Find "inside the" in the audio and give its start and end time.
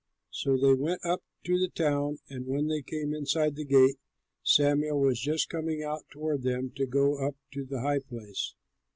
3.13-3.63